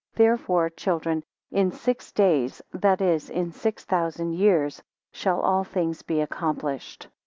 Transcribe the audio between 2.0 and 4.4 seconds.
days, that is, in six thousand